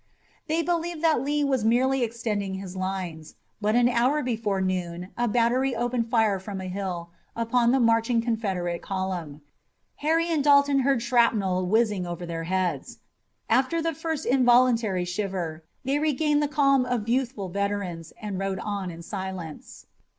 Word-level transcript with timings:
They 0.47 0.63
believed 0.63 1.03
that 1.03 1.21
Lee 1.21 1.43
was 1.43 1.63
merely 1.63 2.01
extending 2.01 2.55
his 2.55 2.75
lines, 2.75 3.35
but 3.61 3.75
an 3.75 3.87
hour 3.87 4.23
before 4.23 4.59
noon 4.59 5.09
a 5.15 5.27
battery 5.27 5.75
opened 5.75 6.09
fire 6.09 6.39
from 6.39 6.59
a 6.59 6.65
hill 6.67 7.11
upon 7.35 7.71
the 7.71 7.79
marching 7.79 8.19
Confederate 8.19 8.81
column. 8.81 9.43
Harry 9.97 10.27
and 10.31 10.43
Dalton 10.43 10.79
heard 10.79 11.03
shrapnel 11.03 11.67
whizzing 11.67 12.07
over 12.07 12.25
their 12.25 12.45
heads. 12.45 12.97
After 13.47 13.79
the 13.79 13.93
first 13.93 14.25
involuntary 14.25 15.05
shiver 15.05 15.63
they 15.85 15.99
regained 15.99 16.41
the 16.41 16.47
calm 16.47 16.83
of 16.83 17.07
youthful 17.07 17.49
veterans 17.49 18.11
and 18.19 18.39
rode 18.39 18.57
on 18.57 18.89
in 18.89 19.03
silence. 19.03 19.85